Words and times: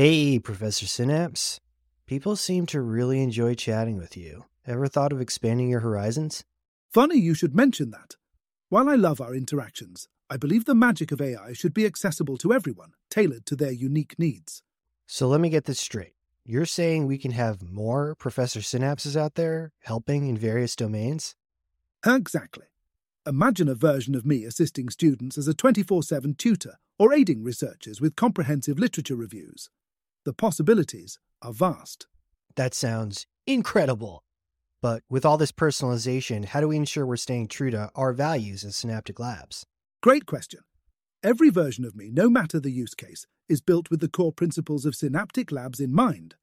Hey, 0.00 0.38
Professor 0.38 0.86
Synapse. 0.86 1.58
People 2.06 2.36
seem 2.36 2.66
to 2.66 2.80
really 2.80 3.20
enjoy 3.20 3.56
chatting 3.56 3.96
with 3.96 4.16
you. 4.16 4.44
Ever 4.64 4.86
thought 4.86 5.12
of 5.12 5.20
expanding 5.20 5.68
your 5.68 5.80
horizons? 5.80 6.44
Funny 6.88 7.18
you 7.18 7.34
should 7.34 7.56
mention 7.56 7.90
that. 7.90 8.14
While 8.68 8.88
I 8.88 8.94
love 8.94 9.20
our 9.20 9.34
interactions, 9.34 10.06
I 10.30 10.36
believe 10.36 10.66
the 10.66 10.74
magic 10.76 11.10
of 11.10 11.20
AI 11.20 11.52
should 11.52 11.74
be 11.74 11.84
accessible 11.84 12.36
to 12.36 12.52
everyone, 12.52 12.92
tailored 13.10 13.44
to 13.46 13.56
their 13.56 13.72
unique 13.72 14.16
needs. 14.20 14.62
So 15.08 15.26
let 15.26 15.40
me 15.40 15.48
get 15.48 15.64
this 15.64 15.80
straight. 15.80 16.14
You're 16.44 16.64
saying 16.64 17.08
we 17.08 17.18
can 17.18 17.32
have 17.32 17.68
more 17.68 18.14
Professor 18.14 18.60
Synapses 18.60 19.16
out 19.16 19.34
there 19.34 19.72
helping 19.80 20.28
in 20.28 20.36
various 20.36 20.76
domains? 20.76 21.34
Exactly. 22.06 22.66
Imagine 23.26 23.68
a 23.68 23.74
version 23.74 24.14
of 24.14 24.24
me 24.24 24.44
assisting 24.44 24.90
students 24.90 25.36
as 25.36 25.48
a 25.48 25.54
24 25.54 26.04
7 26.04 26.36
tutor 26.36 26.78
or 27.00 27.12
aiding 27.12 27.42
researchers 27.42 28.00
with 28.00 28.14
comprehensive 28.14 28.78
literature 28.78 29.16
reviews. 29.16 29.70
The 30.28 30.34
possibilities 30.34 31.18
are 31.40 31.54
vast. 31.54 32.06
That 32.54 32.74
sounds 32.74 33.26
incredible. 33.46 34.24
But 34.82 35.02
with 35.08 35.24
all 35.24 35.38
this 35.38 35.52
personalization, 35.52 36.44
how 36.44 36.60
do 36.60 36.68
we 36.68 36.76
ensure 36.76 37.06
we're 37.06 37.16
staying 37.16 37.48
true 37.48 37.70
to 37.70 37.90
our 37.94 38.12
values 38.12 38.62
as 38.62 38.76
Synaptic 38.76 39.18
Labs? 39.18 39.64
Great 40.02 40.26
question. 40.26 40.60
Every 41.22 41.48
version 41.48 41.86
of 41.86 41.96
me, 41.96 42.10
no 42.12 42.28
matter 42.28 42.60
the 42.60 42.70
use 42.70 42.94
case, 42.94 43.26
is 43.48 43.62
built 43.62 43.90
with 43.90 44.00
the 44.00 44.08
core 44.10 44.30
principles 44.30 44.84
of 44.84 44.94
Synaptic 44.94 45.50
Labs 45.50 45.80
in 45.80 45.94
mind. 45.94 46.34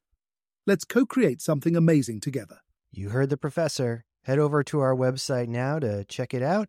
Let's 0.67 0.85
co-create 0.85 1.41
something 1.41 1.77
amazing 1.77 2.21
together. 2.21 2.61
You 2.91 3.11
heard 3.11 3.31
the 3.31 3.37
professor. 3.37 4.05
Head 4.25 4.41
over 4.41 4.65
to 4.65 4.81
our 4.81 4.97
website 4.97 5.47
now 5.47 5.79
to 5.79 6.03
check 6.05 6.35
it 6.35 6.43
out, 6.43 6.69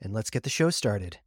and 0.00 0.12
let's 0.12 0.28
get 0.28 0.42
the 0.42 0.50
show 0.50 0.68
started. 0.68 1.20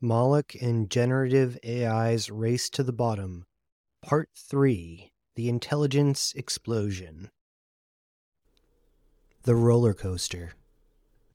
Moloch 0.00 0.54
and 0.62 0.88
Generative 0.88 1.58
AI's 1.66 2.30
Race 2.30 2.70
to 2.70 2.84
the 2.84 2.92
Bottom, 2.92 3.46
Part 4.00 4.30
3 4.36 5.10
The 5.34 5.48
Intelligence 5.48 6.32
Explosion. 6.36 7.30
The 9.42 9.56
Roller 9.56 9.94
Coaster. 9.94 10.52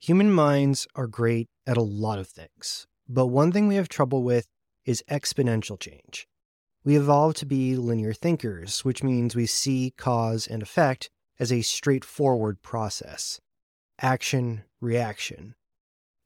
Human 0.04 0.30
minds 0.30 0.86
are 0.94 1.06
great 1.06 1.48
at 1.66 1.78
a 1.78 1.82
lot 1.82 2.18
of 2.18 2.28
things, 2.28 2.86
but 3.08 3.28
one 3.28 3.50
thing 3.50 3.66
we 3.66 3.76
have 3.76 3.88
trouble 3.88 4.22
with 4.22 4.48
is 4.84 5.02
exponential 5.10 5.80
change. 5.80 6.28
We 6.84 6.94
evolved 6.94 7.38
to 7.38 7.46
be 7.46 7.74
linear 7.74 8.12
thinkers, 8.12 8.84
which 8.84 9.02
means 9.02 9.34
we 9.34 9.46
see 9.46 9.94
cause 9.96 10.46
and 10.46 10.62
effect 10.62 11.08
as 11.40 11.50
a 11.50 11.62
straightforward 11.62 12.60
process 12.60 13.40
action, 13.98 14.64
reaction. 14.78 15.54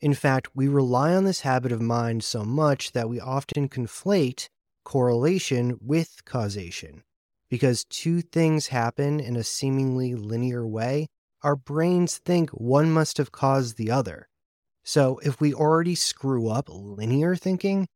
In 0.00 0.12
fact, 0.12 0.56
we 0.56 0.66
rely 0.66 1.14
on 1.14 1.22
this 1.22 1.42
habit 1.42 1.70
of 1.70 1.80
mind 1.80 2.24
so 2.24 2.42
much 2.42 2.90
that 2.90 3.08
we 3.08 3.20
often 3.20 3.68
conflate 3.68 4.48
correlation 4.84 5.78
with 5.80 6.24
causation. 6.24 7.04
Because 7.48 7.84
two 7.84 8.22
things 8.22 8.66
happen 8.66 9.20
in 9.20 9.36
a 9.36 9.44
seemingly 9.44 10.16
linear 10.16 10.66
way, 10.66 11.06
our 11.42 11.56
brains 11.56 12.18
think 12.18 12.50
one 12.50 12.90
must 12.90 13.18
have 13.18 13.32
caused 13.32 13.76
the 13.76 13.90
other. 13.90 14.28
So, 14.84 15.18
if 15.22 15.40
we 15.40 15.52
already 15.52 15.94
screw 15.94 16.48
up 16.48 16.68
linear 16.68 17.36
thinking, 17.36 17.88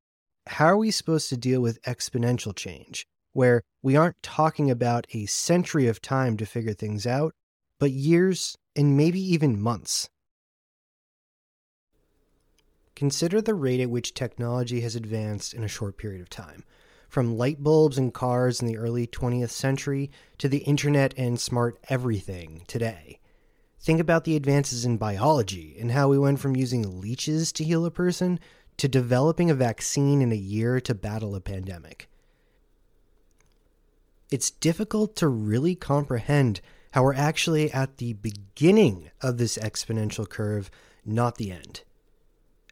how 0.46 0.66
are 0.66 0.76
we 0.76 0.90
supposed 0.90 1.28
to 1.30 1.36
deal 1.36 1.60
with 1.60 1.82
exponential 1.82 2.54
change? 2.54 3.06
where 3.32 3.62
we 3.82 3.96
aren't 3.96 4.22
talking 4.22 4.70
about 4.70 5.06
a 5.12 5.26
century 5.26 5.86
of 5.88 6.00
time 6.00 6.36
to 6.36 6.46
figure 6.46 6.74
things 6.74 7.06
out, 7.06 7.34
but 7.78 7.90
years 7.90 8.56
and 8.76 8.96
maybe 8.96 9.20
even 9.20 9.60
months. 9.60 10.08
Consider 12.94 13.40
the 13.40 13.54
rate 13.54 13.80
at 13.80 13.90
which 13.90 14.14
technology 14.14 14.82
has 14.82 14.94
advanced 14.94 15.54
in 15.54 15.64
a 15.64 15.68
short 15.68 15.96
period 15.96 16.20
of 16.20 16.28
time. 16.28 16.62
From 17.08 17.36
light 17.36 17.62
bulbs 17.62 17.98
and 17.98 18.12
cars 18.14 18.60
in 18.60 18.68
the 18.68 18.78
early 18.78 19.06
20th 19.06 19.50
century 19.50 20.10
to 20.38 20.48
the 20.48 20.58
internet 20.58 21.12
and 21.16 21.40
smart 21.40 21.78
everything 21.88 22.64
today. 22.66 23.18
Think 23.82 24.00
about 24.00 24.24
the 24.24 24.36
advances 24.36 24.84
in 24.84 24.96
biology 24.96 25.76
and 25.78 25.90
how 25.90 26.08
we 26.08 26.18
went 26.18 26.40
from 26.40 26.56
using 26.56 27.00
leeches 27.00 27.52
to 27.52 27.64
heal 27.64 27.84
a 27.84 27.90
person 27.90 28.40
to 28.78 28.88
developing 28.88 29.50
a 29.50 29.54
vaccine 29.54 30.22
in 30.22 30.32
a 30.32 30.36
year 30.36 30.80
to 30.80 30.94
battle 30.94 31.34
a 31.34 31.40
pandemic 31.40 32.08
it's 34.32 34.50
difficult 34.50 35.14
to 35.16 35.28
really 35.28 35.74
comprehend 35.74 36.60
how 36.92 37.04
we're 37.04 37.14
actually 37.14 37.70
at 37.70 37.98
the 37.98 38.14
beginning 38.14 39.10
of 39.20 39.36
this 39.36 39.58
exponential 39.58 40.28
curve, 40.28 40.70
not 41.04 41.36
the 41.36 41.52
end. 41.52 41.82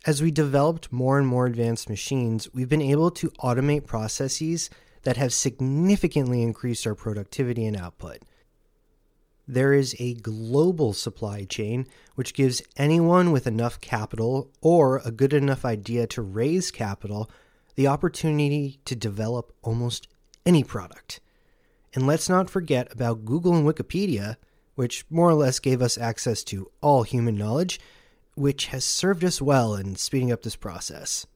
As 0.07 0.23
we 0.23 0.31
developed 0.31 0.91
more 0.91 1.19
and 1.19 1.27
more 1.27 1.47
advanced 1.47 1.91
machines, 1.91 2.49
we've 2.55 2.69
been 2.69 2.81
able 2.81 3.11
to 3.13 3.31
automate 3.43 3.87
processes 3.87 4.71
that 5.03 5.19
have 5.19 5.33
significantly 5.33 6.43
increased 6.43 6.87
our 6.87 6.95
productivity 6.95 7.67
and 7.67 7.77
output. 7.77 8.23
There 9.51 9.73
is 9.73 9.97
a 9.99 10.15
global 10.15 10.93
supply 10.93 11.43
chain 11.43 11.89
which 12.15 12.35
gives 12.35 12.63
anyone 12.77 13.33
with 13.33 13.49
enough 13.49 13.81
capital 13.81 14.49
or 14.61 15.03
a 15.05 15.11
good 15.11 15.33
enough 15.33 15.65
idea 15.65 16.07
to 16.07 16.23
raise 16.23 16.71
capital 16.71 17.29
the 17.75 17.89
opportunity 17.89 18.79
to 18.85 18.95
develop 18.95 19.53
almost 19.63 20.07
any 20.47 20.63
product. 20.63 21.19
And 21.93 22.07
let's 22.07 22.29
not 22.29 22.49
forget 22.49 22.93
about 22.93 23.25
Google 23.25 23.57
and 23.57 23.67
Wikipedia, 23.67 24.37
which 24.77 25.05
more 25.11 25.29
or 25.29 25.35
less 25.35 25.59
gave 25.59 25.83
us 25.83 25.99
access 25.99 26.45
to 26.45 26.71
all 26.81 27.03
human 27.03 27.35
knowledge, 27.35 27.81
which 28.37 28.67
has 28.67 28.85
served 28.85 29.25
us 29.25 29.43
well 29.43 29.75
in 29.75 29.97
speeding 29.97 30.31
up 30.31 30.43
this 30.43 30.55
process. 30.55 31.27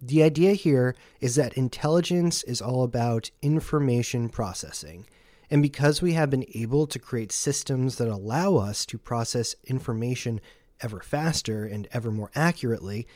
The 0.00 0.22
idea 0.22 0.52
here 0.52 0.94
is 1.20 1.34
that 1.34 1.54
intelligence 1.54 2.44
is 2.44 2.62
all 2.62 2.84
about 2.84 3.32
information 3.42 4.28
processing. 4.28 5.06
And 5.50 5.62
because 5.62 6.02
we 6.02 6.14
have 6.14 6.30
been 6.30 6.46
able 6.54 6.86
to 6.86 6.98
create 6.98 7.32
systems 7.32 7.96
that 7.96 8.08
allow 8.08 8.56
us 8.56 8.84
to 8.86 8.98
process 8.98 9.54
information 9.64 10.40
ever 10.80 11.00
faster 11.00 11.64
and 11.64 11.88
ever 11.92 12.10
more 12.10 12.30
accurately, 12.34 13.06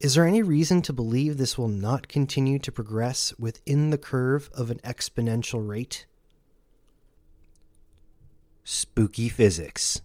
is 0.00 0.14
there 0.14 0.26
any 0.26 0.42
reason 0.42 0.82
to 0.82 0.92
believe 0.92 1.36
this 1.36 1.56
will 1.56 1.68
not 1.68 2.08
continue 2.08 2.58
to 2.58 2.72
progress 2.72 3.32
within 3.38 3.90
the 3.90 3.98
curve 3.98 4.50
of 4.52 4.70
an 4.70 4.80
exponential 4.80 5.66
rate? 5.66 6.06
Spooky 8.64 9.28
physics. 9.28 10.02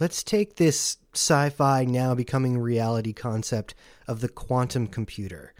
Let's 0.00 0.22
take 0.22 0.54
this 0.54 0.98
sci 1.12 1.50
fi 1.50 1.84
now 1.84 2.14
becoming 2.14 2.58
reality 2.58 3.12
concept 3.12 3.74
of 4.06 4.20
the 4.20 4.28
quantum 4.28 4.86
computer, 4.86 5.52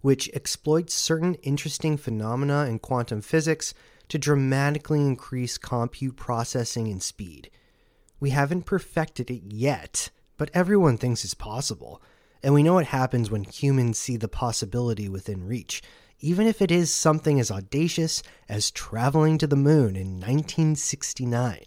which 0.00 0.30
exploits 0.32 0.94
certain 0.94 1.34
interesting 1.42 1.96
phenomena 1.96 2.66
in 2.66 2.78
quantum 2.78 3.20
physics 3.20 3.74
to 4.10 4.18
dramatically 4.18 5.00
increase 5.00 5.58
compute 5.58 6.16
processing 6.16 6.88
and 6.88 7.02
speed. 7.02 7.50
We 8.20 8.30
haven't 8.30 8.66
perfected 8.66 9.30
it 9.30 9.42
yet, 9.48 10.10
but 10.36 10.50
everyone 10.52 10.98
thinks 10.98 11.24
it's 11.24 11.34
possible 11.34 12.02
and 12.42 12.54
we 12.54 12.62
know 12.62 12.74
what 12.74 12.86
happens 12.86 13.30
when 13.30 13.44
humans 13.44 13.98
see 13.98 14.16
the 14.16 14.28
possibility 14.28 15.08
within 15.08 15.46
reach, 15.46 15.82
even 16.20 16.46
if 16.46 16.62
it 16.62 16.70
is 16.70 16.92
something 16.92 17.38
as 17.38 17.50
audacious 17.50 18.22
as 18.48 18.70
traveling 18.70 19.38
to 19.38 19.46
the 19.46 19.56
moon 19.56 19.96
in 19.96 20.14
1969, 20.14 21.64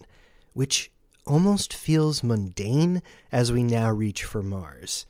which 0.53 0.91
almost 1.25 1.73
feels 1.73 2.23
mundane 2.23 3.01
as 3.31 3.51
we 3.51 3.63
now 3.63 3.89
reach 3.89 4.23
for 4.23 4.43
Mars. 4.43 5.05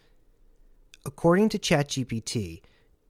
According 1.06 1.50
to 1.50 1.60
ChatGPT, 1.60 2.62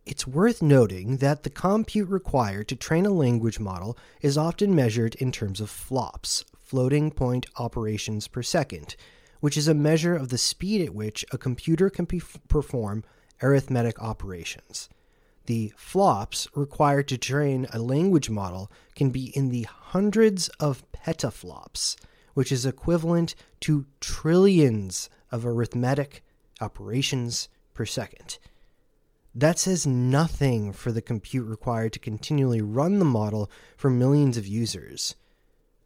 it's 0.06 0.28
worth 0.28 0.62
noting 0.62 1.18
that 1.18 1.44
the 1.44 1.50
compute 1.50 2.10
required 2.10 2.68
to 2.68 2.76
train 2.76 3.06
a 3.06 3.10
language 3.10 3.60
model 3.60 3.98
is 4.22 4.38
often 4.38 4.76
measured 4.76 5.16
in 5.16 5.32
terms 5.32 5.62
of 5.62 5.70
flops, 5.70 6.44
floating 6.60 7.10
point 7.10 7.46
operations 7.58 8.28
per 8.28 8.44
second, 8.44 8.96
which 9.40 9.58
is 9.58 9.68
a 9.68 9.74
measure 9.74 10.16
of 10.16 10.30
the 10.30 10.38
speed 10.38 10.82
at 10.82 10.94
which 10.94 11.24
a 11.32 11.38
computer 11.38 11.90
can 11.90 12.06
perform 12.06 13.04
arithmetic 13.42 14.02
operations. 14.02 14.90
The 15.46 15.74
flops 15.78 16.48
required 16.56 17.08
to 17.10 17.18
train 17.18 17.68
a 17.72 17.80
language 17.80 18.30
model 18.30 18.72
can 18.96 19.10
be 19.10 19.36
in 19.36 19.50
the 19.50 19.64
hundreds 19.64 20.48
of 20.60 20.84
petaflops, 20.92 21.98
which 22.34 22.52
is 22.52 22.66
equivalent 22.66 23.36
to 23.62 23.86
trillions 24.00 25.10
of 25.32 25.46
arithmetic 25.46 26.24
operations 26.62 27.50
per 27.74 27.86
second. 27.86 28.38
That 29.36 29.58
says 29.58 29.88
nothing 29.88 30.74
for 30.74 30.92
the 30.92 31.02
compute 31.02 31.48
required 31.48 31.94
to 31.94 32.00
continually 32.00 32.62
run 32.62 33.00
the 33.00 33.06
model 33.06 33.50
for 33.76 33.90
millions 33.90 34.38
of 34.38 34.46
users. 34.46 35.16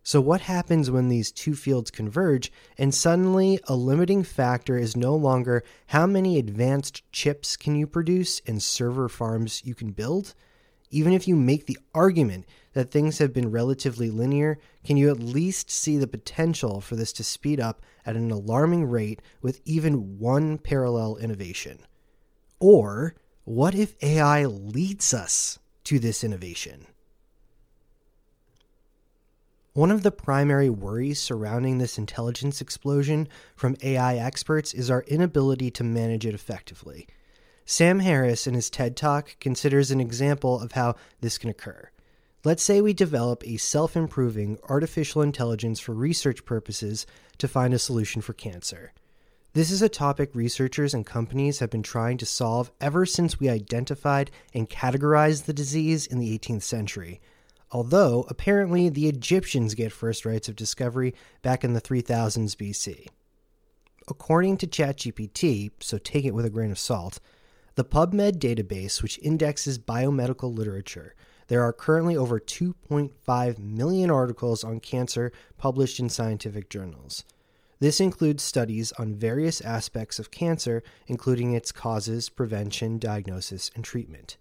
So, 0.04 0.20
what 0.20 0.42
happens 0.42 0.92
when 0.92 1.08
these 1.08 1.32
two 1.32 1.56
fields 1.56 1.90
converge 1.90 2.52
and 2.78 2.94
suddenly 2.94 3.60
a 3.66 3.76
limiting 3.76 4.24
factor 4.24 4.78
is 4.78 4.98
no 4.98 5.16
longer 5.16 5.64
how 5.88 6.06
many 6.06 6.38
advanced 6.38 7.10
chips 7.14 7.56
can 7.56 7.76
you 7.76 7.88
produce 7.88 8.42
and 8.46 8.62
server 8.62 9.08
farms 9.08 9.62
you 9.64 9.76
can 9.76 9.92
build? 9.92 10.34
Even 10.90 11.14
if 11.14 11.26
you 11.26 11.36
make 11.36 11.66
the 11.66 11.80
argument 11.94 12.46
that 12.74 12.92
things 12.92 13.18
have 13.18 13.34
been 13.34 13.52
relatively 13.52 14.10
linear, 14.10 14.60
can 14.84 14.98
you 14.98 15.10
at 15.10 15.20
least 15.20 15.70
see 15.70 15.98
the 15.98 16.08
potential 16.08 16.82
for 16.82 16.96
this 16.98 17.14
to 17.14 17.24
speed 17.24 17.60
up 17.62 17.82
at 18.06 18.16
an 18.16 18.32
alarming 18.32 18.86
rate 18.86 19.22
with 19.42 19.62
even 19.64 20.20
one 20.20 20.58
parallel 20.58 21.16
innovation? 21.18 21.80
Or 22.60 23.16
what 23.48 23.74
if 23.74 23.96
AI 24.04 24.44
leads 24.44 25.14
us 25.14 25.58
to 25.86 26.00
this 26.00 26.22
innovation? 26.22 26.86
One 29.72 29.90
of 29.90 30.04
the 30.04 30.12
primary 30.12 30.70
worries 30.70 31.22
surrounding 31.22 31.78
this 31.78 31.98
intelligence 31.98 32.60
explosion 32.60 33.30
from 33.56 33.78
AI 33.82 34.18
experts 34.18 34.74
is 34.74 34.92
our 34.92 35.04
inability 35.04 35.72
to 35.72 35.86
manage 35.86 36.26
it 36.26 36.34
effectively. 36.34 37.08
Sam 37.64 38.00
Harris, 38.00 38.48
in 38.48 38.54
his 38.54 38.70
TED 38.70 38.98
Talk, 38.98 39.38
considers 39.40 39.92
an 39.92 40.02
example 40.02 40.60
of 40.60 40.74
how 40.74 40.96
this 41.22 41.38
can 41.38 41.50
occur. 41.50 41.90
Let's 42.44 42.64
say 42.64 42.82
we 42.82 42.92
develop 42.92 43.48
a 43.48 43.56
self 43.56 43.96
improving 43.96 44.58
artificial 44.68 45.22
intelligence 45.22 45.80
for 45.80 45.94
research 45.94 46.44
purposes 46.44 47.06
to 47.38 47.48
find 47.48 47.74
a 47.74 47.80
solution 47.80 48.22
for 48.22 48.34
cancer. 48.34 48.92
This 49.58 49.72
is 49.72 49.82
a 49.82 49.90
topic 49.90 50.36
researchers 50.36 50.94
and 50.94 51.04
companies 51.04 51.58
have 51.58 51.72
been 51.72 51.82
trying 51.82 52.20
to 52.20 52.28
solve 52.28 52.70
ever 52.80 53.08
since 53.08 53.40
we 53.40 53.50
identified 53.50 54.30
and 54.54 54.70
categorized 54.70 55.46
the 55.46 55.52
disease 55.52 56.06
in 56.06 56.20
the 56.20 56.38
18th 56.38 56.62
century 56.62 57.20
although 57.72 58.24
apparently 58.30 58.88
the 58.88 59.08
Egyptians 59.08 59.74
get 59.74 59.92
first 59.92 60.28
rights 60.28 60.48
of 60.48 60.56
discovery 60.56 61.16
back 61.42 61.64
in 61.64 61.74
the 61.74 61.82
3000s 61.82 62.56
BC. 62.56 63.08
According 64.08 64.58
to 64.58 64.68
ChatGPT, 64.68 65.72
so 65.80 65.98
take 65.98 66.24
it 66.24 66.36
with 66.36 66.46
a 66.46 66.52
grain 66.52 66.70
of 66.70 66.78
salt, 66.78 67.20
the 67.74 67.84
PubMed 67.84 68.38
database, 68.38 69.02
which 69.02 69.18
indexes 69.24 69.80
biomedical 69.80 70.56
literature, 70.56 71.16
there 71.48 71.64
are 71.64 71.74
currently 71.74 72.16
over 72.16 72.40
2.5 72.40 73.58
million 73.58 74.12
articles 74.12 74.64
on 74.64 74.80
cancer 74.80 75.32
published 75.58 76.00
in 76.00 76.10
scientific 76.10 76.70
journals. 76.70 77.24
This 77.80 78.00
includes 78.00 78.44
studies 78.44 78.92
on 78.94 79.14
various 79.16 79.62
aspects 79.62 80.18
of 80.18 80.32
cancer, 80.32 80.82
including 81.06 81.54
its 81.54 81.72
causes, 81.72 82.30
prevention, 82.30 82.98
diagnosis, 82.98 83.70
and 83.76 83.84
treatment. 83.84 84.38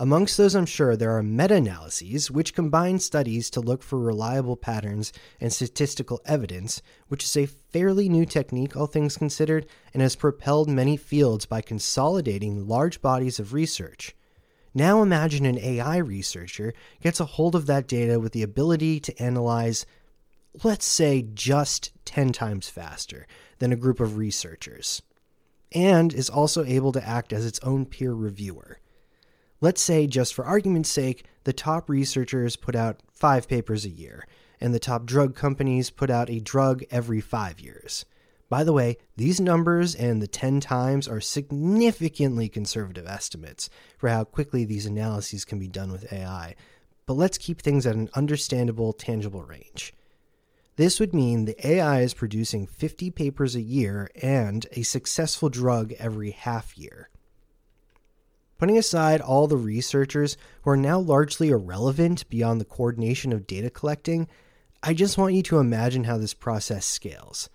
Amongst 0.00 0.36
those, 0.36 0.54
I'm 0.54 0.64
sure 0.64 0.96
there 0.96 1.16
are 1.16 1.24
meta 1.24 1.56
analyses, 1.56 2.30
which 2.30 2.54
combine 2.54 3.00
studies 3.00 3.50
to 3.50 3.60
look 3.60 3.82
for 3.82 3.98
reliable 3.98 4.56
patterns 4.56 5.12
and 5.40 5.52
statistical 5.52 6.20
evidence, 6.24 6.80
which 7.08 7.24
is 7.24 7.36
a 7.36 7.46
fairly 7.46 8.08
new 8.08 8.24
technique, 8.24 8.76
all 8.76 8.86
things 8.86 9.16
considered, 9.16 9.66
and 9.92 10.00
has 10.00 10.14
propelled 10.14 10.68
many 10.68 10.96
fields 10.96 11.46
by 11.46 11.60
consolidating 11.60 12.68
large 12.68 13.02
bodies 13.02 13.40
of 13.40 13.52
research. 13.52 14.14
Now 14.72 15.02
imagine 15.02 15.44
an 15.44 15.58
AI 15.58 15.96
researcher 15.96 16.74
gets 17.02 17.18
a 17.18 17.24
hold 17.24 17.56
of 17.56 17.66
that 17.66 17.88
data 17.88 18.20
with 18.20 18.32
the 18.32 18.44
ability 18.44 19.00
to 19.00 19.20
analyze, 19.20 19.84
let's 20.64 20.86
say, 20.86 21.22
just 21.22 21.92
10 22.04 22.32
times 22.32 22.68
faster 22.68 23.26
than 23.58 23.72
a 23.72 23.76
group 23.76 24.00
of 24.00 24.16
researchers, 24.16 25.02
and 25.72 26.12
is 26.12 26.30
also 26.30 26.64
able 26.64 26.92
to 26.92 27.06
act 27.06 27.32
as 27.32 27.44
its 27.44 27.60
own 27.60 27.86
peer 27.86 28.12
reviewer. 28.12 28.78
Let's 29.60 29.82
say, 29.82 30.06
just 30.06 30.34
for 30.34 30.44
argument's 30.44 30.90
sake, 30.90 31.24
the 31.44 31.52
top 31.52 31.88
researchers 31.88 32.56
put 32.56 32.76
out 32.76 33.02
five 33.12 33.48
papers 33.48 33.84
a 33.84 33.90
year, 33.90 34.26
and 34.60 34.72
the 34.72 34.78
top 34.78 35.04
drug 35.04 35.34
companies 35.34 35.90
put 35.90 36.10
out 36.10 36.30
a 36.30 36.40
drug 36.40 36.84
every 36.90 37.20
five 37.20 37.60
years. 37.60 38.04
By 38.48 38.64
the 38.64 38.72
way, 38.72 38.96
these 39.16 39.40
numbers 39.40 39.94
and 39.94 40.22
the 40.22 40.26
10 40.26 40.60
times 40.60 41.06
are 41.06 41.20
significantly 41.20 42.48
conservative 42.48 43.06
estimates 43.06 43.68
for 43.98 44.08
how 44.08 44.24
quickly 44.24 44.64
these 44.64 44.86
analyses 44.86 45.44
can 45.44 45.58
be 45.58 45.68
done 45.68 45.92
with 45.92 46.10
AI, 46.12 46.54
but 47.04 47.14
let's 47.14 47.36
keep 47.36 47.60
things 47.60 47.86
at 47.86 47.96
an 47.96 48.08
understandable, 48.14 48.92
tangible 48.92 49.42
range. 49.42 49.92
This 50.78 51.00
would 51.00 51.12
mean 51.12 51.44
the 51.44 51.66
AI 51.66 52.02
is 52.02 52.14
producing 52.14 52.68
50 52.68 53.10
papers 53.10 53.56
a 53.56 53.60
year 53.60 54.08
and 54.22 54.64
a 54.70 54.82
successful 54.82 55.48
drug 55.48 55.92
every 55.98 56.30
half 56.30 56.78
year. 56.78 57.10
Putting 58.58 58.78
aside 58.78 59.20
all 59.20 59.48
the 59.48 59.56
researchers 59.56 60.36
who 60.62 60.70
are 60.70 60.76
now 60.76 61.00
largely 61.00 61.48
irrelevant 61.48 62.30
beyond 62.30 62.60
the 62.60 62.64
coordination 62.64 63.32
of 63.32 63.44
data 63.44 63.70
collecting, 63.70 64.28
I 64.80 64.94
just 64.94 65.18
want 65.18 65.34
you 65.34 65.42
to 65.42 65.58
imagine 65.58 66.04
how 66.04 66.16
this 66.16 66.32
process 66.32 66.86
scales. 66.86 67.50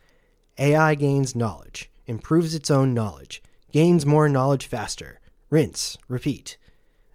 AI 0.58 0.94
gains 0.96 1.34
knowledge, 1.34 1.90
improves 2.06 2.54
its 2.54 2.70
own 2.70 2.94
knowledge, 2.94 3.42
gains 3.72 4.06
more 4.06 4.28
knowledge 4.28 4.66
faster, 4.66 5.22
rinse, 5.50 5.98
repeat. 6.10 6.58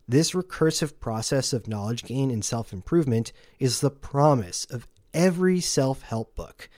This 0.08 0.31
recursive 0.31 1.00
process 1.00 1.52
of 1.52 1.69
knowledge 1.69 2.02
gain 2.02 2.31
and 2.31 2.43
self 2.43 2.72
improvement 2.72 3.31
is 3.58 3.81
the 3.81 3.90
promise 3.90 4.64
of 4.70 4.88
every 5.14 5.60
self 5.60 6.02
help 6.02 6.34
book, 6.34 6.69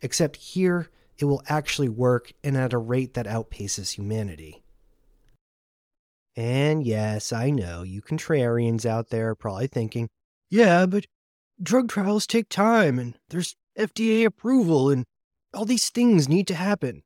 except 0.00 0.36
here 0.36 0.88
it 1.18 1.26
will 1.26 1.42
actually 1.48 1.88
work 1.88 2.32
and 2.42 2.56
at 2.56 2.72
a 2.72 2.78
rate 2.78 3.14
that 3.14 3.26
outpaces 3.26 3.92
humanity. 3.92 4.62
And 6.36 6.86
yes, 6.86 7.32
I 7.32 7.50
know 7.50 7.82
you 7.82 8.00
contrarians 8.00 8.86
out 8.86 9.10
there 9.10 9.30
are 9.30 9.34
probably 9.34 9.66
thinking, 9.66 10.08
yeah, 10.48 10.86
but 10.86 11.06
drug 11.62 11.88
trials 11.88 12.26
take 12.26 12.48
time 12.48 12.98
and 12.98 13.18
there's 13.28 13.56
FDA 13.78 14.24
approval 14.24 14.90
and 14.90 15.04
all 15.52 15.64
these 15.64 15.90
things 15.90 16.28
need 16.28 16.46
to 16.46 16.54
happen. 16.54 17.02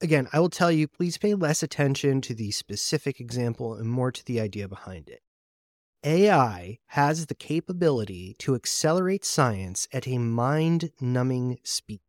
Again, 0.00 0.28
I 0.32 0.38
will 0.38 0.50
tell 0.50 0.70
you, 0.70 0.86
please 0.86 1.18
pay 1.18 1.34
less 1.34 1.62
attention 1.62 2.20
to 2.22 2.34
the 2.34 2.52
specific 2.52 3.18
example 3.18 3.74
and 3.74 3.90
more 3.90 4.12
to 4.12 4.24
the 4.24 4.40
idea 4.40 4.68
behind 4.68 5.08
it. 5.08 5.20
AI 6.08 6.78
has 6.86 7.26
the 7.26 7.34
capability 7.34 8.34
to 8.38 8.54
accelerate 8.54 9.26
science 9.26 9.86
at 9.92 10.08
a 10.08 10.16
mind 10.16 10.90
numbing 11.02 11.58
speed, 11.64 12.00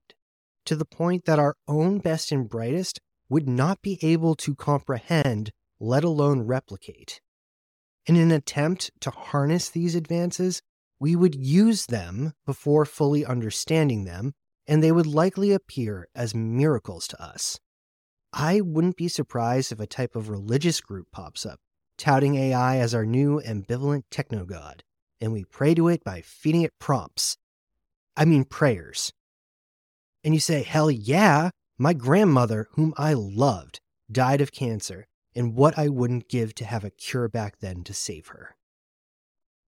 to 0.63 0.77
the 0.77 0.85
point 0.85 1.25
that 1.25 1.37
our 1.37 1.57
own 1.67 1.97
best 1.99 2.31
and 2.31 2.47
brightest 2.47 3.01
would 3.27 3.45
not 3.45 3.81
be 3.81 3.99
able 4.01 4.35
to 4.35 4.55
comprehend 4.55 5.51
let 5.81 6.05
alone 6.05 6.43
replicate. 6.43 7.19
In 8.05 8.15
an 8.15 8.31
attempt 8.31 8.89
to 9.01 9.11
harness 9.11 9.67
these 9.67 9.95
advances, 9.95 10.61
we 10.97 11.17
would 11.17 11.35
use 11.35 11.87
them 11.87 12.31
before 12.45 12.85
fully 12.85 13.25
understanding 13.25 14.05
them, 14.05 14.31
and 14.65 14.81
they 14.81 14.93
would 14.93 15.07
likely 15.07 15.51
appear 15.51 16.07
as 16.15 16.33
miracles 16.33 17.05
to 17.09 17.21
us. 17.21 17.59
I 18.31 18.61
wouldn't 18.61 18.95
be 18.95 19.09
surprised 19.09 19.73
if 19.73 19.81
a 19.81 19.87
type 19.87 20.15
of 20.15 20.29
religious 20.29 20.79
group 20.79 21.07
pops 21.11 21.45
up, 21.45 21.59
touting 21.99 22.35
AI 22.35 22.77
as 22.77 22.95
our 22.95 23.05
new 23.05 23.41
ambivalent 23.45 24.03
techno 24.09 24.45
god, 24.45 24.83
and 25.21 25.31
we 25.31 25.43
pray 25.43 25.75
to 25.75 25.89
it 25.89 26.03
by 26.03 26.21
feeding 26.21 26.63
it 26.63 26.79
prompts. 26.79 27.37
I 28.15 28.25
mean, 28.25 28.45
prayers. 28.45 29.13
And 30.23 30.33
you 30.33 30.39
say, 30.39 30.63
hell 30.63 30.89
yeah, 30.89 31.51
my 31.77 31.93
grandmother, 31.93 32.67
whom 32.71 32.93
I 32.97 33.13
loved, 33.13 33.81
died 34.11 34.41
of 34.41 34.51
cancer, 34.51 35.07
and 35.35 35.55
what 35.55 35.77
I 35.77 35.89
wouldn't 35.89 36.29
give 36.29 36.55
to 36.55 36.65
have 36.65 36.83
a 36.83 36.89
cure 36.89 37.27
back 37.27 37.59
then 37.59 37.83
to 37.83 37.93
save 37.93 38.27
her. 38.27 38.55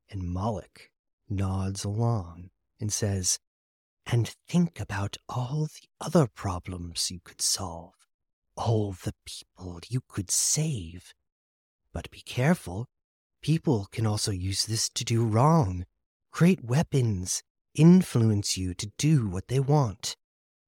And 0.10 0.24
Moloch 0.24 0.90
nods 1.30 1.84
along 1.84 2.50
and 2.80 2.92
says, 2.92 3.40
And 4.06 4.28
think 4.48 4.80
about 4.80 5.18
all 5.30 5.68
the 5.68 5.88
other 6.06 6.28
problems 6.28 7.12
you 7.12 7.20
could 7.24 7.42
solve, 7.42 7.94
all 8.56 8.92
the 8.92 9.14
people 9.26 9.80
you 9.90 10.02
could 10.08 10.32
save. 10.32 11.14
But 11.94 12.12
be 12.12 12.22
careful, 12.22 12.88
people 13.42 13.88
can 13.92 14.06
also 14.06 14.32
use 14.32 14.66
this 14.66 14.90
to 14.90 15.04
do 15.04 15.26
wrong, 15.26 15.86
create 16.32 16.64
weapons, 16.64 17.44
influence 17.76 18.58
you 18.58 18.74
to 18.76 18.92
do 18.98 19.28
what 19.28 19.48
they 19.48 19.60
want. 19.60 20.16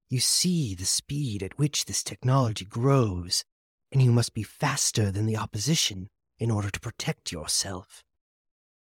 You 0.08 0.20
see 0.20 0.74
the 0.74 0.84
speed 0.84 1.42
at 1.42 1.58
which 1.58 1.86
this 1.86 2.02
technology 2.02 2.64
grows 2.64 3.44
and 3.90 4.02
you 4.02 4.12
must 4.12 4.34
be 4.34 4.42
faster 4.42 5.10
than 5.10 5.26
the 5.26 5.36
opposition 5.36 6.08
in 6.38 6.50
order 6.50 6.70
to 6.70 6.80
protect 6.80 7.32
yourself. 7.32 8.02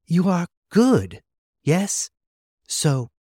You 0.07 0.29
are 0.29 0.49
good, 0.71 1.23
yes? 1.63 2.11
So, 2.67 3.11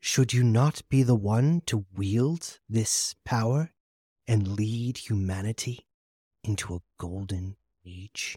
should 0.00 0.32
you 0.32 0.44
not 0.44 0.82
be 0.88 1.02
the 1.02 1.14
one 1.14 1.62
to 1.66 1.86
wield 1.96 2.58
this 2.68 3.14
power 3.24 3.72
and 4.26 4.56
lead 4.56 4.98
humanity 4.98 5.86
into 6.44 6.74
a 6.74 6.82
golden 6.98 7.56
age? 7.84 8.36